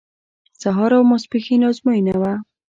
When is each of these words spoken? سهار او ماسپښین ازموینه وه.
سهار 0.61 0.91
او 0.97 1.03
ماسپښین 1.11 1.61
ازموینه 1.69 2.15
وه. 2.21 2.33